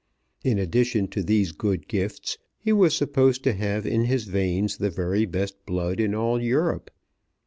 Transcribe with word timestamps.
In 0.43 0.57
addition 0.57 1.07
to 1.09 1.21
these 1.21 1.51
good 1.51 1.87
gifts, 1.87 2.39
he 2.57 2.73
was 2.73 2.95
supposed 2.97 3.43
to 3.43 3.53
have 3.53 3.85
in 3.85 4.05
his 4.05 4.23
veins 4.25 4.77
the 4.77 4.89
very 4.89 5.27
best 5.27 5.63
blood 5.67 5.99
in 5.99 6.15
all 6.15 6.41
Europe. 6.41 6.89